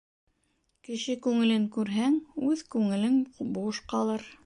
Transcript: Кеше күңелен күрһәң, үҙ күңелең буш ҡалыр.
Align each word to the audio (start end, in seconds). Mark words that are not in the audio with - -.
Кеше 0.87 1.15
күңелен 1.27 1.69
күрһәң, 1.77 2.17
үҙ 2.51 2.67
күңелең 2.77 3.25
буш 3.59 3.87
ҡалыр. 3.95 4.31